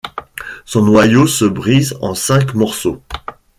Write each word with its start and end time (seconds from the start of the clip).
Son 0.65 0.81
noyau 0.81 1.27
se 1.27 1.45
brise 1.45 1.95
en 2.01 2.15
cinq 2.15 2.55
morceaux. 2.55 3.03